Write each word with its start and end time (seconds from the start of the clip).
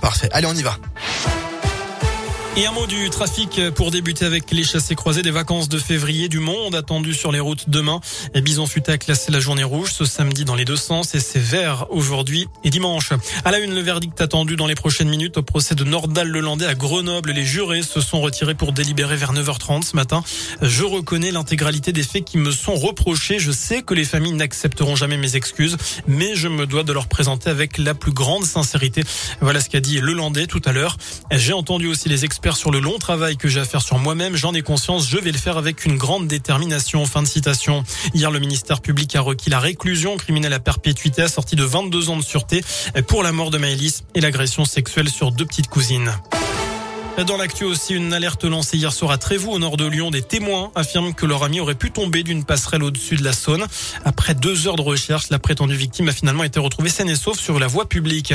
Parfait. 0.00 0.28
Allez, 0.32 0.46
on 0.46 0.54
y 0.54 0.62
va. 0.62 0.76
Et 2.54 2.66
un 2.66 2.72
mot 2.72 2.86
du 2.86 3.08
trafic 3.08 3.70
pour 3.70 3.90
débuter 3.90 4.26
avec 4.26 4.50
les 4.50 4.62
chassés 4.62 4.94
croisés 4.94 5.22
des 5.22 5.30
vacances 5.30 5.70
de 5.70 5.78
février 5.78 6.28
du 6.28 6.38
monde 6.38 6.74
attendu 6.74 7.14
sur 7.14 7.32
les 7.32 7.40
routes 7.40 7.70
demain. 7.70 8.00
Et 8.34 8.42
Bison 8.42 8.66
Futé 8.66 8.92
a 8.92 8.98
classé 8.98 9.32
la 9.32 9.40
journée 9.40 9.64
rouge 9.64 9.90
ce 9.94 10.04
samedi 10.04 10.44
dans 10.44 10.54
les 10.54 10.66
deux 10.66 10.76
sens 10.76 11.14
et 11.14 11.20
c'est 11.20 11.40
vert 11.40 11.86
aujourd'hui 11.88 12.48
et 12.62 12.68
dimanche. 12.68 13.12
À 13.46 13.52
la 13.52 13.58
une, 13.58 13.74
le 13.74 13.80
verdict 13.80 14.20
attendu 14.20 14.56
dans 14.56 14.66
les 14.66 14.74
prochaines 14.74 15.08
minutes 15.08 15.38
au 15.38 15.42
procès 15.42 15.74
de 15.74 15.82
Nordal 15.82 16.28
Lelandais 16.28 16.66
à 16.66 16.74
Grenoble. 16.74 17.30
Les 17.30 17.46
jurés 17.46 17.80
se 17.80 18.02
sont 18.02 18.20
retirés 18.20 18.54
pour 18.54 18.74
délibérer 18.74 19.16
vers 19.16 19.32
9h30 19.32 19.84
ce 19.84 19.96
matin. 19.96 20.22
Je 20.60 20.84
reconnais 20.84 21.30
l'intégralité 21.30 21.92
des 21.92 22.02
faits 22.02 22.26
qui 22.26 22.36
me 22.36 22.50
sont 22.50 22.74
reprochés. 22.74 23.38
Je 23.38 23.50
sais 23.50 23.80
que 23.80 23.94
les 23.94 24.04
familles 24.04 24.34
n'accepteront 24.34 24.94
jamais 24.94 25.16
mes 25.16 25.36
excuses, 25.36 25.78
mais 26.06 26.36
je 26.36 26.48
me 26.48 26.66
dois 26.66 26.82
de 26.82 26.92
leur 26.92 27.06
présenter 27.06 27.48
avec 27.48 27.78
la 27.78 27.94
plus 27.94 28.12
grande 28.12 28.44
sincérité. 28.44 29.04
Voilà 29.40 29.60
ce 29.60 29.70
qu'a 29.70 29.80
dit 29.80 30.00
Lelandais 30.00 30.46
tout 30.46 30.62
à 30.66 30.72
l'heure. 30.72 30.98
J'ai 31.30 31.54
entendu 31.54 31.86
aussi 31.86 32.10
les 32.10 32.26
experts 32.26 32.41
sur 32.50 32.72
le 32.72 32.80
long 32.80 32.98
travail 32.98 33.36
que 33.36 33.48
j'ai 33.48 33.60
à 33.60 33.64
faire 33.64 33.82
sur 33.82 33.98
moi-même. 33.98 34.34
J'en 34.34 34.52
ai 34.52 34.62
conscience. 34.62 35.08
Je 35.08 35.16
vais 35.16 35.30
le 35.30 35.38
faire 35.38 35.56
avec 35.56 35.84
une 35.84 35.96
grande 35.96 36.26
détermination. 36.26 37.04
Fin 37.06 37.22
de 37.22 37.28
citation. 37.28 37.84
Hier, 38.14 38.30
le 38.30 38.40
ministère 38.40 38.80
public 38.80 39.14
a 39.14 39.20
requis 39.20 39.48
la 39.48 39.60
réclusion 39.60 40.16
criminelle 40.16 40.52
à 40.52 40.58
perpétuité 40.58 41.22
assortie 41.22 41.56
de 41.56 41.64
22 41.64 42.10
ans 42.10 42.16
de 42.16 42.22
sûreté 42.22 42.62
pour 43.06 43.22
la 43.22 43.30
mort 43.30 43.50
de 43.50 43.58
Maëlys 43.58 44.02
et 44.14 44.20
l'agression 44.20 44.64
sexuelle 44.64 45.08
sur 45.08 45.30
deux 45.30 45.46
petites 45.46 45.68
cousines. 45.68 46.12
Dans 47.18 47.36
l'actu 47.36 47.64
aussi, 47.64 47.94
une 47.94 48.14
alerte 48.14 48.44
lancée 48.44 48.78
hier 48.78 48.90
soir 48.90 49.10
à 49.10 49.18
Trévoux, 49.18 49.52
au 49.52 49.58
nord 49.58 49.76
de 49.76 49.86
Lyon. 49.86 50.10
Des 50.10 50.22
témoins 50.22 50.72
affirment 50.74 51.12
que 51.12 51.26
leur 51.26 51.44
ami 51.44 51.60
aurait 51.60 51.74
pu 51.74 51.90
tomber 51.90 52.22
d'une 52.22 52.42
passerelle 52.42 52.82
au-dessus 52.82 53.16
de 53.16 53.22
la 53.22 53.34
Saône. 53.34 53.66
Après 54.04 54.34
deux 54.34 54.66
heures 54.66 54.76
de 54.76 54.82
recherche, 54.82 55.28
la 55.28 55.38
prétendue 55.38 55.76
victime 55.76 56.08
a 56.08 56.12
finalement 56.12 56.42
été 56.42 56.58
retrouvée 56.58 56.88
saine 56.88 57.10
et 57.10 57.14
sauve 57.14 57.38
sur 57.38 57.60
la 57.60 57.66
voie 57.66 57.86
publique. 57.86 58.32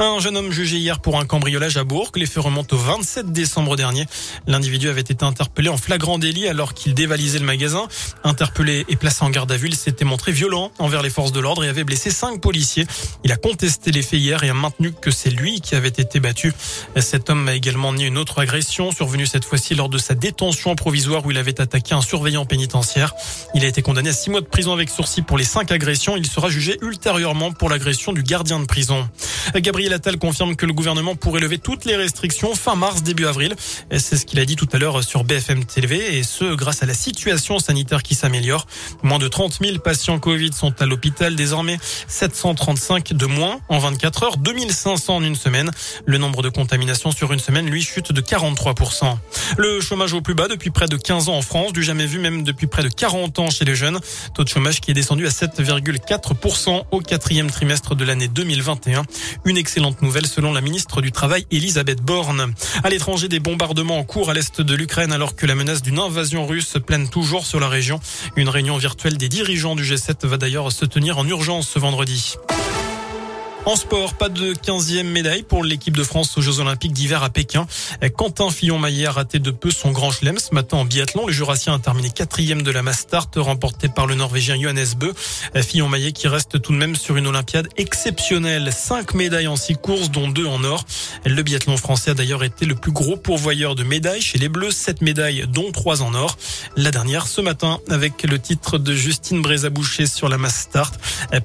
Un 0.00 0.18
jeune 0.18 0.36
homme 0.36 0.50
jugé 0.50 0.76
hier 0.76 0.98
pour 0.98 1.18
un 1.20 1.24
cambriolage 1.24 1.76
à 1.76 1.84
Bourg. 1.84 2.10
Les 2.16 2.26
faits 2.26 2.42
remontent 2.42 2.76
au 2.76 2.78
27 2.78 3.32
décembre 3.32 3.76
dernier. 3.76 4.06
L'individu 4.48 4.88
avait 4.88 5.00
été 5.00 5.24
interpellé 5.24 5.68
en 5.68 5.76
flagrant 5.76 6.18
délit 6.18 6.48
alors 6.48 6.74
qu'il 6.74 6.94
dévalisait 6.94 7.38
le 7.38 7.46
magasin. 7.46 7.86
Interpellé 8.24 8.84
et 8.88 8.96
placé 8.96 9.24
en 9.24 9.30
garde 9.30 9.52
à 9.52 9.56
vue, 9.56 9.68
il 9.68 9.76
s'était 9.76 10.04
montré 10.04 10.32
violent 10.32 10.72
envers 10.78 11.02
les 11.02 11.10
forces 11.10 11.32
de 11.32 11.40
l'ordre 11.40 11.64
et 11.64 11.68
avait 11.68 11.84
blessé 11.84 12.10
cinq 12.10 12.40
policiers. 12.40 12.86
Il 13.24 13.30
a 13.30 13.36
contesté 13.36 13.92
les 13.92 14.02
faits 14.02 14.20
hier 14.20 14.42
et 14.42 14.50
a 14.50 14.54
maintenu 14.54 14.92
que 14.92 15.12
c'est 15.12 15.30
lui 15.30 15.60
qui 15.60 15.76
avait 15.76 15.88
été 15.88 16.18
battu. 16.18 16.52
Cet 16.98 17.30
homme 17.30 17.48
a 17.48 17.54
également 17.54 17.92
nié 17.92 18.06
une 18.06 18.15
une 18.16 18.22
autre 18.22 18.38
agression 18.38 18.92
survenue 18.92 19.26
cette 19.26 19.44
fois-ci 19.44 19.74
lors 19.74 19.90
de 19.90 19.98
sa 19.98 20.14
détention 20.14 20.74
provisoire 20.74 21.26
où 21.26 21.32
il 21.32 21.36
avait 21.36 21.60
attaqué 21.60 21.94
un 21.94 22.00
surveillant 22.00 22.46
pénitentiaire. 22.46 23.12
Il 23.54 23.62
a 23.62 23.66
été 23.66 23.82
condamné 23.82 24.08
à 24.08 24.14
six 24.14 24.30
mois 24.30 24.40
de 24.40 24.46
prison 24.46 24.72
avec 24.72 24.88
sursis 24.88 25.20
pour 25.20 25.36
les 25.36 25.44
cinq 25.44 25.70
agressions. 25.70 26.16
Il 26.16 26.26
sera 26.26 26.48
jugé 26.48 26.78
ultérieurement 26.80 27.52
pour 27.52 27.68
l'agression 27.68 28.14
du 28.14 28.22
gardien 28.22 28.58
de 28.58 28.64
prison. 28.64 29.06
Gabriel 29.54 29.92
Attal 29.92 30.16
confirme 30.16 30.56
que 30.56 30.64
le 30.64 30.72
gouvernement 30.72 31.14
pourrait 31.14 31.40
lever 31.40 31.58
toutes 31.58 31.84
les 31.84 31.94
restrictions 31.94 32.54
fin 32.54 32.74
mars, 32.74 33.02
début 33.02 33.26
avril. 33.26 33.54
C'est 33.90 34.16
ce 34.16 34.24
qu'il 34.24 34.40
a 34.40 34.46
dit 34.46 34.56
tout 34.56 34.68
à 34.72 34.78
l'heure 34.78 35.04
sur 35.04 35.22
BFM 35.22 35.66
TV 35.66 36.16
et 36.16 36.22
ce 36.22 36.54
grâce 36.54 36.82
à 36.82 36.86
la 36.86 36.94
situation 36.94 37.58
sanitaire 37.58 38.02
qui 38.02 38.14
s'améliore. 38.14 38.66
Moins 39.02 39.18
de 39.18 39.28
30 39.28 39.58
000 39.60 39.78
patients 39.80 40.18
Covid 40.18 40.54
sont 40.54 40.72
à 40.80 40.86
l'hôpital 40.86 41.36
désormais, 41.36 41.78
735 42.08 43.12
de 43.12 43.26
moins 43.26 43.60
en 43.68 43.78
24 43.78 44.22
heures, 44.22 44.36
2500 44.38 45.16
en 45.16 45.22
une 45.22 45.36
semaine. 45.36 45.70
Le 46.06 46.16
nombre 46.16 46.42
de 46.42 46.48
contaminations 46.48 47.10
sur 47.10 47.34
une 47.34 47.40
semaine, 47.40 47.68
lui, 47.68 47.82
chute 47.82 48.05
de 48.12 48.20
43%. 48.20 49.16
Le 49.56 49.80
chômage 49.80 50.12
au 50.12 50.20
plus 50.20 50.34
bas 50.34 50.48
depuis 50.48 50.70
près 50.70 50.86
de 50.86 50.96
15 50.96 51.28
ans 51.28 51.36
en 51.36 51.42
France, 51.42 51.72
du 51.72 51.82
jamais 51.82 52.06
vu 52.06 52.18
même 52.18 52.42
depuis 52.42 52.66
près 52.66 52.82
de 52.82 52.88
40 52.88 53.38
ans 53.38 53.50
chez 53.50 53.64
les 53.64 53.74
jeunes. 53.74 53.98
Taux 54.34 54.44
de 54.44 54.48
chômage 54.48 54.80
qui 54.80 54.90
est 54.90 54.94
descendu 54.94 55.26
à 55.26 55.30
7,4% 55.30 56.84
au 56.90 57.00
quatrième 57.00 57.50
trimestre 57.50 57.94
de 57.94 58.04
l'année 58.04 58.28
2021. 58.28 59.02
Une 59.44 59.56
excellente 59.56 60.02
nouvelle 60.02 60.26
selon 60.26 60.52
la 60.52 60.60
ministre 60.60 61.00
du 61.00 61.12
Travail 61.12 61.46
Elisabeth 61.50 62.02
Borne. 62.02 62.54
À 62.82 62.90
l'étranger, 62.90 63.28
des 63.28 63.40
bombardements 63.40 63.98
en 63.98 64.04
cours 64.04 64.30
à 64.30 64.34
l'est 64.34 64.60
de 64.60 64.74
l'Ukraine 64.74 65.12
alors 65.12 65.36
que 65.36 65.46
la 65.46 65.54
menace 65.54 65.82
d'une 65.82 65.98
invasion 65.98 66.46
russe 66.46 66.76
plane 66.84 67.08
toujours 67.08 67.46
sur 67.46 67.60
la 67.60 67.68
région. 67.68 68.00
Une 68.36 68.48
réunion 68.48 68.76
virtuelle 68.76 69.16
des 69.16 69.28
dirigeants 69.28 69.76
du 69.76 69.84
G7 69.84 70.26
va 70.26 70.36
d'ailleurs 70.36 70.70
se 70.72 70.84
tenir 70.84 71.18
en 71.18 71.26
urgence 71.26 71.68
ce 71.68 71.78
vendredi. 71.78 72.36
En 73.66 73.74
sport, 73.74 74.14
pas 74.14 74.28
de 74.28 74.54
15e 74.54 75.02
médaille 75.02 75.42
pour 75.42 75.64
l'équipe 75.64 75.96
de 75.96 76.04
France 76.04 76.38
aux 76.38 76.40
Jeux 76.40 76.60
Olympiques 76.60 76.92
d'hiver 76.92 77.24
à 77.24 77.30
Pékin. 77.30 77.66
Quentin 78.16 78.48
Fillon-Maillet 78.48 79.06
a 79.06 79.10
raté 79.10 79.40
de 79.40 79.50
peu 79.50 79.72
son 79.72 79.90
grand 79.90 80.12
chelem 80.12 80.38
ce 80.38 80.54
matin 80.54 80.76
en 80.76 80.84
biathlon. 80.84 81.26
Le 81.26 81.32
Jurassien 81.32 81.74
a 81.74 81.80
terminé 81.80 82.10
quatrième 82.10 82.62
de 82.62 82.70
la 82.70 82.82
mass 82.82 83.00
start 83.00 83.34
remporté 83.36 83.88
par 83.88 84.06
le 84.06 84.14
Norvégien 84.14 84.54
Johannes 84.54 84.94
Bö. 84.96 85.12
Fillon-Maillet 85.60 86.12
qui 86.12 86.28
reste 86.28 86.62
tout 86.62 86.70
de 86.70 86.76
même 86.76 86.94
sur 86.94 87.16
une 87.16 87.26
Olympiade 87.26 87.68
exceptionnelle. 87.76 88.70
Cinq 88.72 89.14
médailles 89.14 89.48
en 89.48 89.56
six 89.56 89.74
courses, 89.74 90.12
dont 90.12 90.28
deux 90.28 90.46
en 90.46 90.62
or. 90.62 90.84
Le 91.24 91.42
biathlon 91.42 91.76
français 91.76 92.12
a 92.12 92.14
d'ailleurs 92.14 92.44
été 92.44 92.66
le 92.66 92.76
plus 92.76 92.92
gros 92.92 93.16
pourvoyeur 93.16 93.74
de 93.74 93.82
médailles 93.82 94.22
chez 94.22 94.38
les 94.38 94.48
Bleus. 94.48 94.70
Sept 94.70 95.02
médailles, 95.02 95.44
dont 95.48 95.72
trois 95.72 96.02
en 96.02 96.14
or. 96.14 96.38
La 96.76 96.92
dernière 96.92 97.26
ce 97.26 97.40
matin 97.40 97.80
avec 97.90 98.22
le 98.22 98.38
titre 98.38 98.78
de 98.78 98.94
Justine 98.94 99.42
Brézaboucher 99.42 100.06
sur 100.06 100.28
la 100.28 100.38
mass 100.38 100.54
start. 100.54 100.94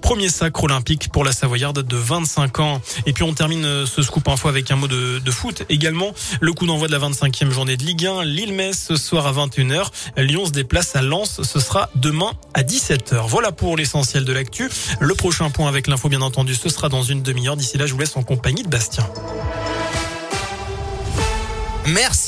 Premier 0.04 0.30
sacre 0.30 0.66
olympique 0.66 1.10
pour 1.12 1.24
la 1.24 1.32
Savoyarde 1.32 1.82
de 1.82 1.98
25 2.12 2.60
ans. 2.60 2.82
Et 3.06 3.14
puis 3.14 3.24
on 3.24 3.34
termine 3.34 3.64
euh, 3.64 3.86
ce 3.86 4.02
scoop 4.02 4.28
info 4.28 4.50
avec 4.50 4.70
un 4.70 4.76
mot 4.76 4.88
de, 4.88 5.32
foot 5.32 5.64
également. 5.70 6.14
Le 6.42 6.52
coup 6.52 6.66
d'envoi 6.66 6.88
de 6.88 6.92
la 6.92 7.00
25e 7.00 7.52
journée 7.52 7.78
de 7.78 7.84
Ligue 7.84 8.06
1. 8.06 8.26
Lille-Metz 8.26 8.78
ce 8.78 8.98
soir 8.98 9.28
à 9.28 9.32
21h. 9.32 9.88
Lyon 10.18 10.46
se 10.46 10.52
déplace 10.52 10.96
à 10.96 11.02
Lens. 11.02 11.42
Ce 11.42 11.60
sera 11.60 11.90
demain 11.96 12.32
à 12.54 12.64
17h. 12.64 13.28
Voilà 13.28 13.54
pour 13.54 13.78
l'essentiel 13.78 14.26
de 14.26 14.34
l'actu. 14.34 14.70
Le 15.00 15.16
prochain 15.16 15.50
point 15.50 15.70
avec 15.70 15.88
l'info 15.88 16.10
bien 16.10 16.22
entendu, 16.22 16.54
ce 16.54 16.68
sera 16.68 16.90
dans 16.90 17.04
une 17.04 17.24
demi-heure. 17.24 17.56
D'ici 17.56 17.78
là, 17.78 17.86
je 17.86 17.94
vous 17.94 18.00
laisse 18.00 18.18
en 18.18 18.24
compagnie 18.24 18.64
de 18.64 18.70
Bastien. 18.70 19.08
Merci. 21.88 22.22